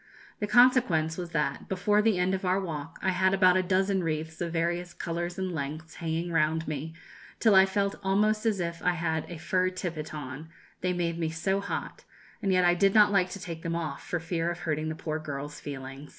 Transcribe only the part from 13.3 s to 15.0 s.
take them off, for fear of hurting the